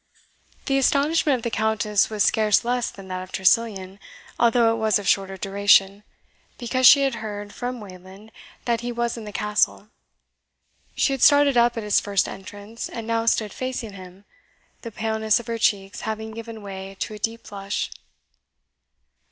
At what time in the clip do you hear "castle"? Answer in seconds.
9.31-9.89